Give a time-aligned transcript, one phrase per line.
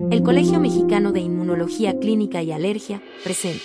[0.00, 3.64] El Colegio Mexicano de Inmunología Clínica y Alergia presenta.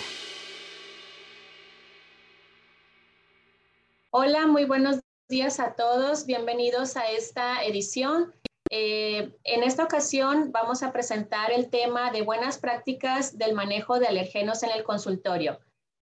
[4.10, 6.26] Hola, muy buenos días a todos.
[6.26, 8.32] Bienvenidos a esta edición.
[8.70, 14.06] Eh, en esta ocasión vamos a presentar el tema de buenas prácticas del manejo de
[14.06, 15.58] alergenos en el consultorio.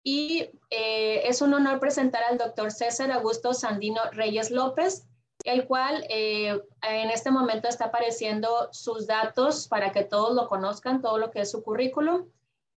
[0.05, 5.05] Y eh, es un honor presentar al doctor César Augusto Sandino Reyes López,
[5.45, 11.03] el cual eh, en este momento está apareciendo sus datos para que todos lo conozcan,
[11.03, 12.29] todo lo que es su currículum.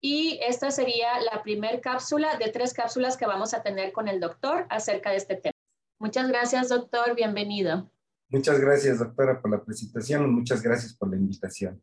[0.01, 4.21] Y esta sería la primera cápsula de tres cápsulas que vamos a tener con el
[4.21, 5.55] doctor acerca de este tema.
[5.99, 7.15] Muchas gracias, doctor.
[7.15, 7.91] Bienvenido.
[8.29, 11.81] Muchas gracias, doctora, por la presentación y muchas gracias por la invitación.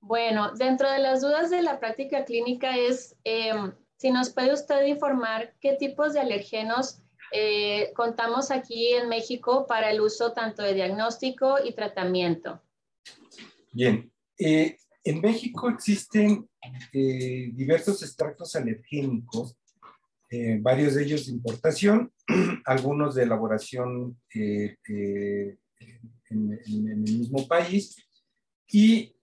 [0.00, 4.84] Bueno, dentro de las dudas de la práctica clínica es em, si nos puede usted
[4.86, 7.00] informar qué tipos de alergenos
[7.32, 12.62] eh, contamos aquí en México para el uso tanto de diagnóstico y tratamiento.
[13.72, 16.48] Bien, eh, en México existen
[16.92, 19.56] eh, diversos extractos alergénicos,
[20.60, 22.10] varios de ellos de importación,
[22.64, 24.78] algunos de elaboración en,
[26.30, 27.96] en, el mismo país
[28.66, 29.14] y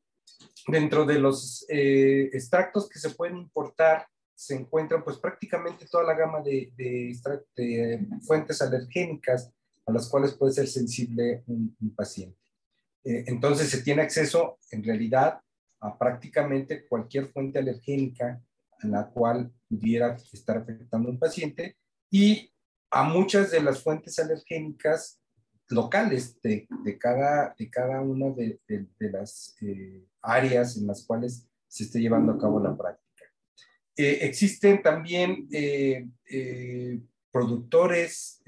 [0.68, 4.06] dentro de los extractos que se pueden importar
[4.40, 6.72] se encuentran pues prácticamente toda la gama de,
[8.26, 9.52] fuentes alergénicas
[9.86, 12.40] a las cuales puede ser sensible un, paciente.
[13.04, 15.42] Eh, entonces se tiene acceso en realidad
[15.82, 18.42] a prácticamente cualquier fuente alergénica
[18.82, 21.76] a la cual pudiera estar afectando un paciente
[22.10, 22.50] y
[22.92, 25.20] a muchas de las fuentes alergénicas
[25.68, 28.58] locales de, de cada, de cada una de,
[29.00, 33.09] las eh, áreas en las cuales se esté llevando a cabo la práctica.
[34.02, 37.02] Eh, existen también eh, eh,
[37.34, 38.42] productores,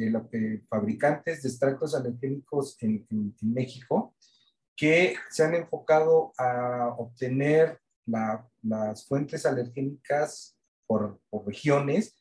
[0.69, 3.05] fabricantes de extractos alergénicos en,
[3.41, 4.16] México
[4.77, 10.57] que se han enfocado a obtener las fuentes alergénicas
[10.88, 12.16] por, regiones,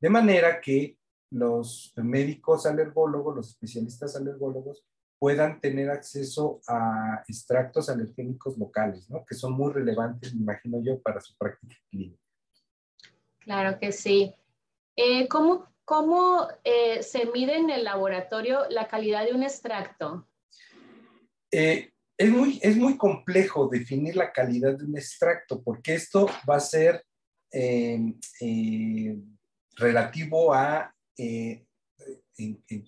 [0.00, 0.96] de manera que
[1.30, 4.86] los médicos alergólogos, los especialistas alergólogos,
[5.18, 9.22] puedan tener acceso a extractos alergénicos locales, ¿no?
[9.26, 12.29] que son muy relevantes, me imagino yo, para su práctica clínica.
[13.50, 14.32] Claro que sí.
[14.94, 20.28] Eh, ¿Cómo, cómo eh, se mide en el laboratorio la calidad de un extracto?
[21.50, 26.58] Eh, es, muy, es muy complejo definir la calidad de un extracto porque esto va
[26.58, 27.04] a ser
[29.74, 31.76] relativo a en,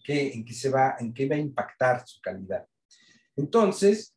[0.04, 2.64] qué, en, qué se va, en qué va a impactar su calidad.
[3.34, 4.14] Entonces,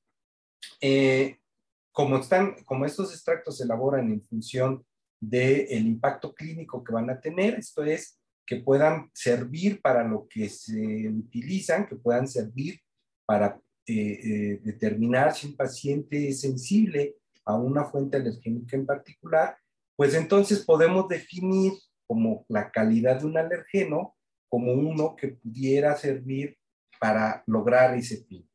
[1.92, 4.86] como, están, como estos extractos se elaboran en función
[5.20, 10.50] del impacto clínico que van a tener, esto es, que puedan servir para lo que
[10.50, 12.80] se utilizan, que puedan servir
[13.26, 19.58] para eh, eh, determinar si un paciente es sensible a una fuente alergénica en particular,
[19.96, 21.74] pues entonces podemos definir
[22.08, 24.16] como la calidad de un alergeno
[24.50, 26.58] como uno que pudiera servir
[27.00, 28.48] para lograr ese fin.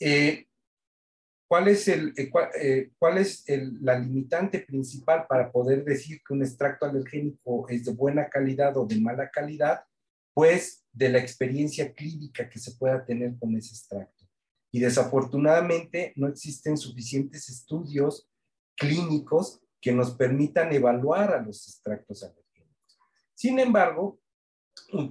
[0.00, 0.47] Eh,
[1.48, 3.44] ¿Cuál es, el, eh, eh, cuál, es
[3.80, 8.84] la limitante principal para poder decir que un extracto alergénico es de buena calidad o
[8.84, 9.80] de mala calidad?
[10.34, 14.26] Pues de la experiencia clínica que se pueda tener con ese extracto.
[14.70, 18.28] Y desafortunadamente no existen suficientes estudios
[18.76, 22.98] clínicos que nos permitan evaluar a los extractos alergénicos.
[23.34, 24.20] Sin embargo,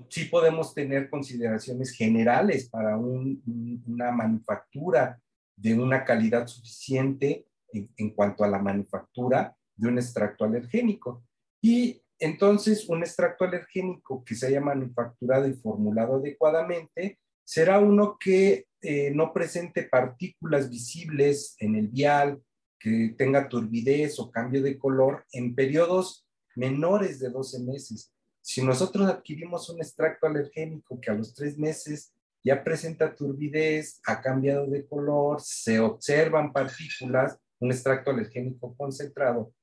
[0.10, 5.20] sí podemos tener consideraciones generales para una manufactura
[5.58, 11.24] de una calidad suficiente en, cuanto a la manufactura de un extracto alergénico.
[11.62, 18.68] Y entonces un extracto alergénico que se haya manufacturado y formulado adecuadamente será uno que
[18.82, 22.42] eh, no presente partículas visibles en el vial,
[22.80, 28.14] que tenga turbidez o cambio de color en periodos menores de 12 meses.
[28.42, 32.14] Si nosotros adquirimos un extracto alergénico que a los tres meses
[32.48, 39.54] ya presenta turbidez, ha cambiado de color, se observan partículas, un extracto alergénico concentrado.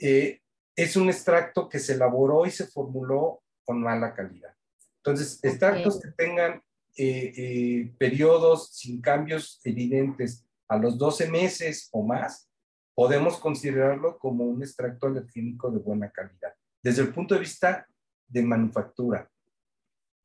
[0.00, 0.40] Eh,
[0.74, 4.52] es un extracto que se elaboró y se formuló con mala calidad.
[4.96, 6.60] Entonces, extractos que tengan
[6.96, 12.50] eh, eh, periodos sin cambios evidentes a los 12 meses o más,
[12.94, 16.54] podemos considerarlo como un extracto alergénico de buena calidad.
[16.82, 17.86] Desde el punto de vista
[18.26, 19.30] de manufactura,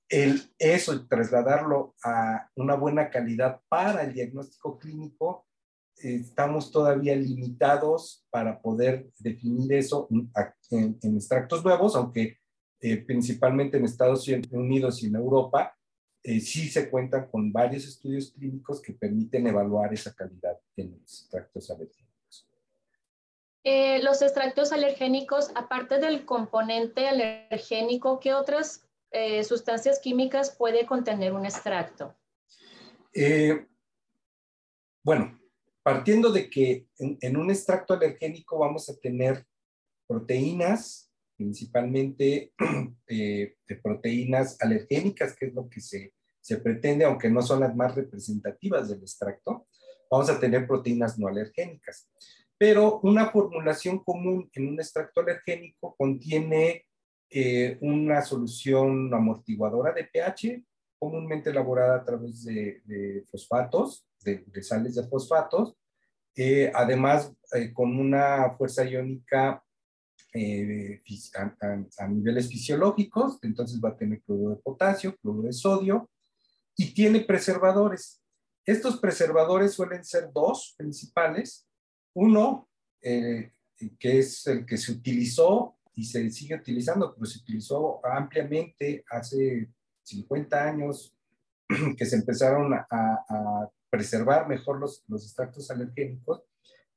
[0.09, 5.45] el, eso, trasladarlo a una buena calidad para el diagnóstico clínico,
[5.95, 10.07] estamos todavía limitados para poder definir eso
[10.71, 12.37] en, extractos nuevos, aunque
[12.81, 15.75] eh, principalmente en Estados Unidos y en Europa
[16.23, 21.21] eh, sí se cuentan con varios estudios clínicos que permiten evaluar esa calidad en los
[21.21, 22.47] extractos alérgenicos.
[23.63, 31.33] Eh, los extractos alergénicos, aparte del componente alergénico, ¿qué otras eh, sustancias químicas puede contener
[31.33, 32.15] un extracto?
[35.03, 35.39] bueno,
[35.81, 39.45] partiendo de que en, un extracto alergénico vamos a tener
[40.07, 42.53] proteínas, principalmente
[43.07, 47.75] eh, de proteínas alergénicas, que es lo que se, se pretende, aunque no son las
[47.75, 49.67] más representativas del extracto,
[50.11, 52.09] vamos a tener proteínas no alergénicas.
[52.57, 56.85] Pero una formulación común en un extracto alergénico contiene
[57.29, 60.63] eh, una solución amortiguadora de pH,
[60.99, 65.75] comúnmente elaborada a través de, fosfatos, de, sales de fosfatos,
[66.35, 69.63] eh, además eh, con una fuerza iónica
[70.33, 71.01] eh,
[71.97, 76.09] a, niveles fisiológicos, entonces va a tener cloruro de potasio, cloruro de sodio,
[76.75, 78.21] y tiene preservadores.
[78.65, 81.65] Estos preservadores suelen ser dos principales.
[82.13, 82.69] Uno,
[83.01, 83.51] que
[84.01, 89.67] es el que se utilizó y se sigue utilizando, pero se utilizó ampliamente hace
[90.03, 91.13] 50 años
[91.97, 96.43] que se empezaron a, preservar mejor los, los, extractos alergénicos,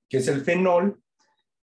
[0.09, 1.03] que es el fenol,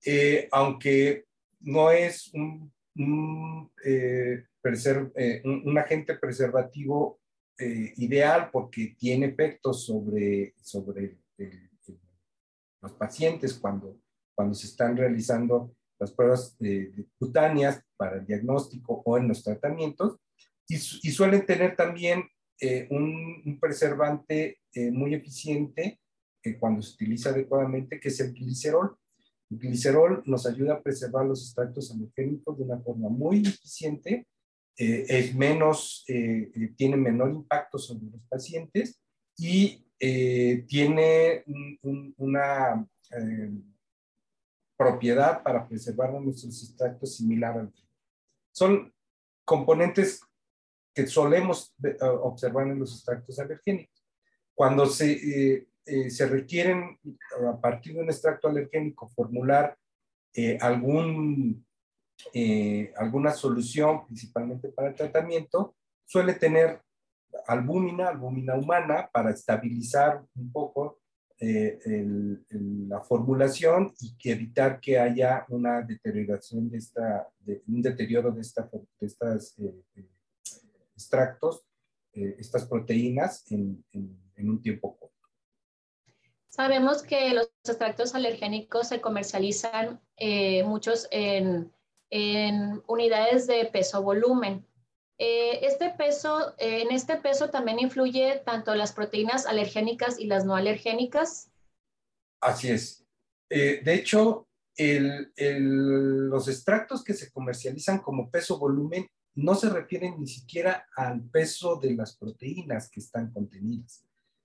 [0.06, 1.25] eh, aunque
[1.60, 5.44] no es un, un, eh, eh,
[5.78, 7.19] agente preservativo
[7.60, 11.18] ideal porque tiene efectos sobre, sobre
[12.81, 14.00] los pacientes cuando,
[14.34, 16.58] cuando se están realizando las pruebas
[17.18, 20.20] cutáneas para el diagnóstico o en los tratamientos,
[20.70, 20.78] y,
[21.12, 22.26] suelen tener también
[22.60, 26.00] eh, un, preservante eh, muy eficiente
[26.44, 28.98] eh, cuando se utiliza adecuadamente, que es el glicerol.
[29.50, 34.28] El glicerol nos ayuda a preservar los extractos alergénicos de una forma muy eficiente,
[34.80, 36.06] es menos,
[36.76, 39.02] tiene menor impacto sobre los pacientes
[39.36, 39.84] y
[40.68, 41.44] tiene
[41.82, 42.88] una
[44.77, 47.74] propiedad para preservar nuestros extractos similar al
[48.51, 48.94] Son
[49.44, 50.21] componentes
[50.94, 54.03] que solemos eh, observar en los extractos alergénicos.
[54.56, 57.00] Cuando se, eh, eh, se requieren,
[57.47, 59.77] a partir de un extracto alergénico, formular
[60.59, 61.65] algún,
[62.95, 65.75] alguna solución, principalmente para el tratamiento,
[66.06, 66.79] suele tener
[67.47, 71.00] albúmina, albúmina humana, para estabilizar un poco
[71.39, 78.42] la formulación y que evitar que haya una deterioración de esta, de, un deterioro de,
[78.42, 79.56] esta, de estas
[80.98, 81.63] extractos,
[82.13, 83.84] eh, estas proteínas en,
[84.38, 85.16] un tiempo corto.
[86.48, 91.72] Sabemos que los extractos alergénicos se comercializan eh, muchos en,
[92.88, 94.66] unidades de peso-volumen.
[95.19, 100.56] Eh, este peso, en este peso también influye tanto las proteínas alergénicas y las no
[100.56, 101.52] alergénicas.
[102.42, 103.04] Así es.
[103.50, 104.48] de hecho,
[104.78, 111.94] los extractos que se comercializan como peso-volumen no se refieren ni siquiera al peso de
[111.94, 114.04] las proteínas que están contenidas.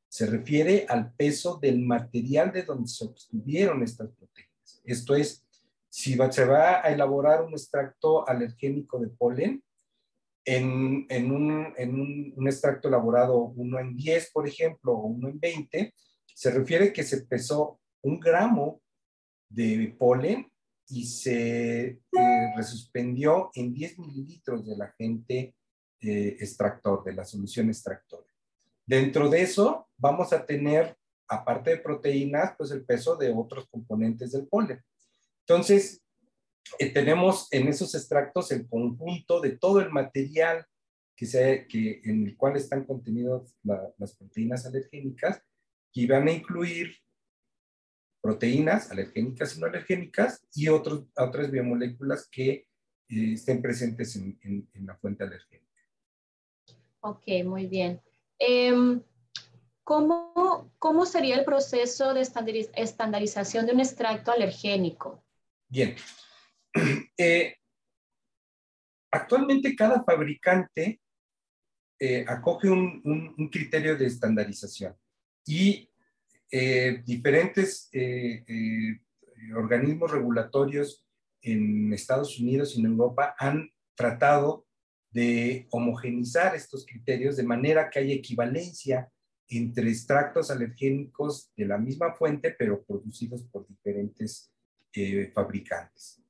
[0.09, 4.83] Se refiere al peso del material de donde se obtuvieron estas proteínas.
[4.85, 5.47] Esto es,
[5.89, 9.65] si se va a elaborar un extracto alergénico de polen,
[10.44, 15.94] en, un, extracto elaborado uno en 10, por ejemplo, o uno en 20,
[16.35, 18.83] se refiere que se pesó un gramo
[19.49, 20.50] de polen
[20.89, 22.01] y se eh,
[22.56, 25.55] resuspendió en 10 mililitros del agente
[26.01, 28.27] eh, extractor, de la solución extractora.
[28.84, 30.96] Dentro de eso vamos a tener,
[31.29, 34.82] aparte de proteínas, pues el peso de otros componentes del polen.
[35.46, 36.02] Entonces,
[36.79, 40.67] eh, tenemos en esos extractos el conjunto de todo el material
[41.17, 43.57] que se, que, en el cual están contenidas
[43.99, 45.43] las proteínas alergénicas,
[45.93, 46.97] que van a incluir
[48.21, 52.51] proteínas alergénicas y no alergénicas y otros, otras biomoléculas que
[53.09, 55.63] eh, estén presentes en, en, la fuente alergénica.
[57.01, 58.01] Ok, muy bien.
[58.39, 59.03] Em,
[59.83, 62.23] ¿cómo, ¿Cómo sería el proceso de
[62.75, 65.23] estandarización de un extracto alergénico?
[65.69, 65.97] Bien.
[67.19, 67.55] Eh,
[69.12, 71.00] actualmente cada fabricante
[72.00, 74.96] eh, acoge un, criterio de estandarización
[75.46, 75.88] y
[76.50, 77.91] eh, diferentes
[79.55, 81.06] organismos regulatorios
[81.43, 84.67] en Estados Unidos y en Europa han tratado
[85.10, 89.12] de homogenizar estos criterios de manera que haya equivalencia
[89.48, 94.50] entre extractos alergénicos de la misma fuente, pero producidos por diferentes
[95.34, 96.21] fabricantes.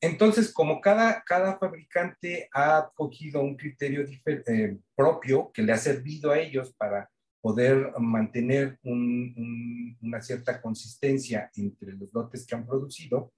[0.00, 6.30] Entonces, como cada, cada fabricante ha cogido un criterio eh, propio que le ha servido
[6.30, 7.10] a ellos para
[7.42, 13.32] poder mantener una cierta consistencia entre los lotes que han producido,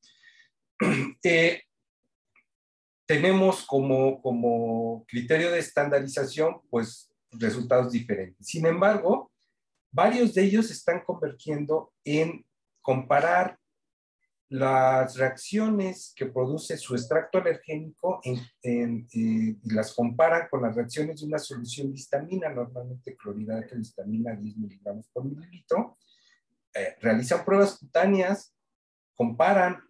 [1.23, 1.63] eh,
[3.07, 8.47] tenemos como, como criterio de estandarización, pues, resultados diferentes.
[8.47, 9.33] Sin embargo,
[9.91, 12.45] varios de ellos están convergiendo en
[12.83, 13.59] comparar
[14.53, 21.27] las reacciones que produce su extracto alergénico en, y las comparan con las reacciones de
[21.27, 25.97] una solución de histamina, normalmente clorhidrato de histamina 10 miligramos por mililitro,
[26.75, 28.55] eh, realizan pruebas cutáneas,
[29.15, 29.83] comparan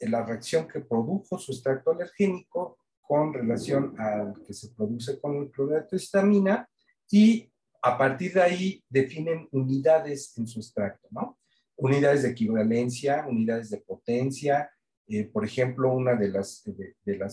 [0.00, 5.50] la reacción que produjo su extracto alergénico con relación al que se produce con el
[5.50, 6.68] clorhidrato de histamina
[7.10, 7.50] y
[7.80, 11.39] a partir de ahí definen unidades en su extracto, ¿no?
[11.80, 14.70] Unidades de equivalencia, unidades de potencia.
[15.06, 16.62] Eh, por ejemplo, una de las,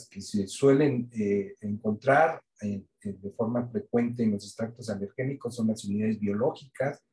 [0.10, 5.86] que se suelen eh, encontrar eh, de forma frecuente en los extractos alergénicos son las
[5.86, 7.04] unidades biológicas,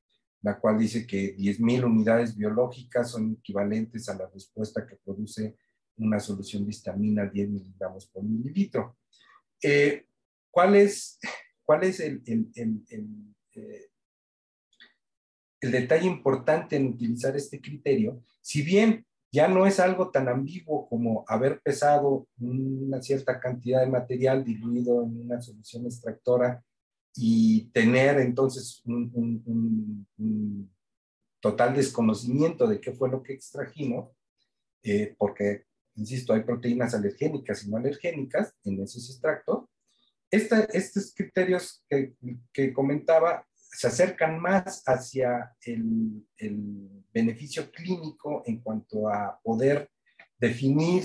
[0.43, 5.57] la cual dice que 10.000 unidades biológicas son equivalentes a la respuesta que produce
[5.97, 8.97] una solución de histamina 10 miligramos por mililitro.
[10.51, 11.19] ¿Cuál es,
[11.65, 12.23] cuál es el
[15.71, 21.25] detalle importante en utilizar este criterio, si bien ya no es algo tan ambiguo como
[21.27, 26.63] haber pesado una cierta cantidad de material diluido en una solución extractora
[27.17, 30.07] y tener entonces un,
[31.41, 34.11] total desconocimiento de qué fue lo que extrajimos,
[34.83, 35.65] eh, porque,
[35.97, 39.65] insisto, hay proteínas alergénicas y no alergénicas en esos extractos.
[40.31, 41.85] estos criterios
[42.53, 46.25] que comentaba se acercan más hacia el,
[47.13, 49.89] beneficio clínico en cuanto a poder
[50.37, 51.05] definir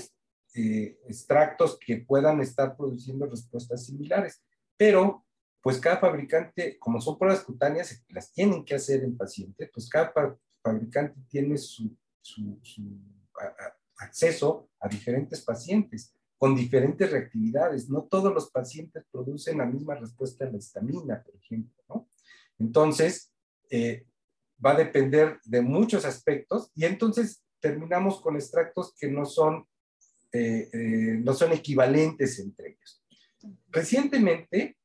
[0.54, 4.42] eh, extractos que puedan estar produciendo respuestas similares.
[4.76, 5.24] Pero,
[5.62, 10.12] pues cada fabricante, como son pruebas cutáneas, las tienen que hacer en paciente, pues cada
[10.64, 11.96] fabricante tiene su,
[13.98, 17.88] acceso a diferentes pacientes con diferentes reactividades.
[17.88, 22.08] No todos los pacientes producen la misma respuesta a la histamina, por ejemplo, ¿no?
[22.60, 23.32] Entonces,
[23.70, 24.06] eh,
[24.64, 29.66] va a depender de muchos aspectos y entonces terminamos con extractos que no son,
[30.32, 33.02] eh, eh, no son equivalentes entre ellos.
[33.68, 34.76] Recientemente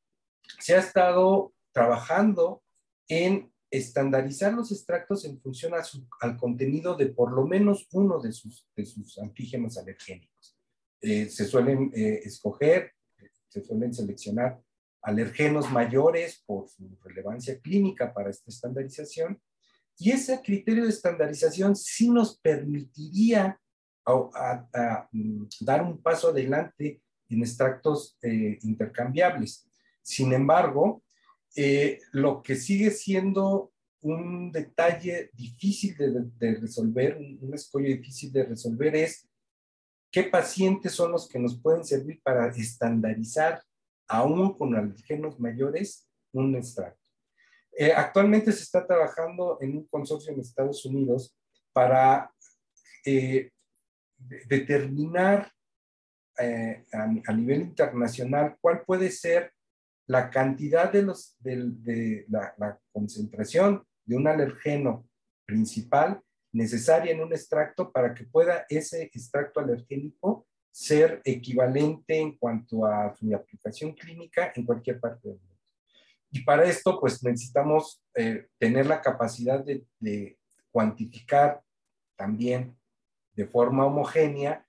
[0.58, 2.62] se ha estado trabajando
[3.08, 5.72] en estandarizar los extractos en función
[6.20, 10.56] al contenido de por lo menos uno de sus, de sus antígenos alergénicos.
[11.00, 12.92] se suelen escoger,
[13.48, 14.62] se suelen seleccionar
[15.06, 19.40] alergenos mayores por su relevancia clínica para esta estandarización.
[19.96, 23.58] Y ese criterio de estandarización sí nos permitiría
[24.04, 29.70] mm, dar un paso adelante en extractos eh, intercambiables.
[30.02, 31.04] Sin embargo,
[31.54, 38.44] eh, lo que sigue siendo un detalle difícil de, resolver, un, un, escollo difícil de
[38.44, 39.28] resolver es
[40.10, 43.62] qué pacientes son los que nos pueden servir para estandarizar
[44.08, 47.06] aún con alergenos mayores, un extracto.
[47.78, 51.36] Eh, actualmente se está trabajando en un consorcio en Estados Unidos
[51.72, 52.30] para
[53.04, 53.50] eh,
[54.48, 55.52] determinar
[56.38, 59.52] eh, a, nivel internacional cuál puede ser
[60.06, 65.08] la cantidad de, la, concentración de un alergeno
[65.46, 66.20] principal
[66.52, 73.16] necesaria en un extracto para que pueda ese extracto alergénico ser equivalente en cuanto a
[73.16, 75.56] su aplicación clínica en cualquier parte del mundo.
[76.30, 80.36] Y para esto, pues necesitamos eh, tener la capacidad de,
[80.70, 81.62] cuantificar
[82.14, 82.76] también
[83.32, 84.66] de forma homogénea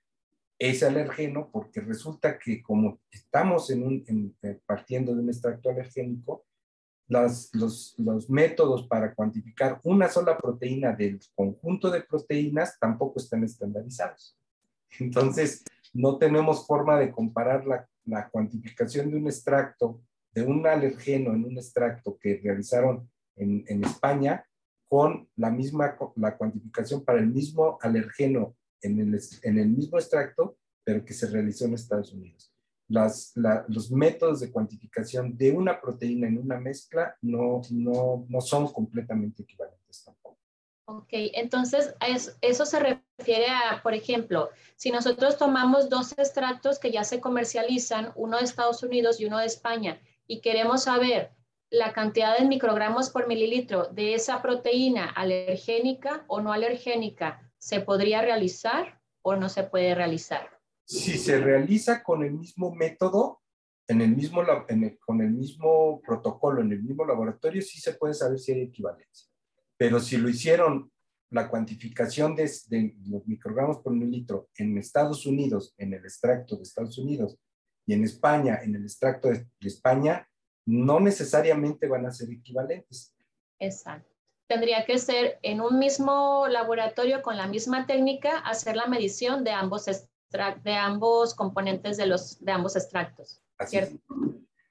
[0.58, 6.46] ese alergeno, porque resulta que como estamos en un, eh, partiendo de un extracto alergénico,
[7.08, 14.38] los, los, métodos para cuantificar una sola proteína del conjunto de proteínas tampoco están estandarizados.
[14.98, 15.64] Entonces,
[15.94, 20.00] no tenemos forma de comparar la, cuantificación de un extracto,
[20.32, 24.44] de un alergeno en un extracto que realizaron en, España
[24.88, 30.56] con la misma la cuantificación para el mismo alergeno en el, en el mismo extracto,
[30.82, 32.52] pero que se realizó en Estados Unidos.
[32.88, 33.34] Las,
[33.68, 39.42] los métodos de cuantificación de una proteína en una mezcla no, no, no son completamente
[39.42, 40.37] equivalentes tampoco.
[40.90, 41.94] Ok, entonces
[42.40, 48.12] eso se refiere a, por ejemplo, si nosotros tomamos dos extractos que ya se comercializan,
[48.16, 51.32] uno de Estados Unidos y uno de España, y queremos saber
[51.68, 58.22] la cantidad de microgramos por mililitro de esa proteína alergénica o no alergénica, ¿se podría
[58.22, 60.58] realizar o no se puede realizar?
[60.86, 63.42] Si se realiza con el mismo método,
[63.88, 64.42] en el mismo,
[65.04, 69.27] con el mismo protocolo, en el mismo laboratorio, sí se puede saber si hay equivalencia.
[69.78, 70.90] Pero si lo hicieron
[71.30, 72.50] la cuantificación de,
[73.06, 77.38] los microgramos por mililitro en Estados Unidos, en el extracto de Estados Unidos,
[77.86, 80.28] y en España, en el extracto de, España,
[80.66, 83.14] no necesariamente van a ser equivalentes.
[83.58, 84.10] Exacto.
[84.46, 89.52] Tendría que ser en un mismo laboratorio con la misma técnica hacer la medición de
[89.52, 93.42] ambos, de ambos componentes de, los, de ambos extractos.
[93.58, 93.78] Así,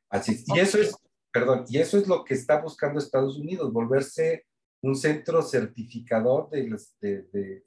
[0.10, 0.96] Así Y eso es,
[1.32, 4.46] perdón, y eso es lo que está buscando Estados Unidos, volverse
[4.88, 7.62] un centro certificador de los, de,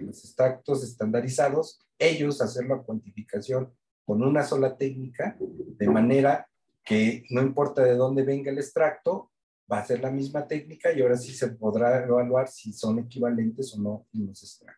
[0.00, 3.72] los extractos estandarizados, ellos hacer la cuantificación
[4.04, 6.48] con una sola técnica, de manera
[6.84, 9.30] que no importa de dónde venga el extracto,
[9.70, 13.74] va a ser la misma técnica y ahora sí se podrá evaluar si son equivalentes
[13.74, 14.77] o no los extractos.